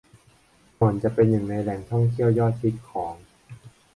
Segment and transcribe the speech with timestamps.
[0.79, 3.15] ก่อนจะเป็นหนึ่งในแหล่งท่องเที่ยวยอดฮิตของ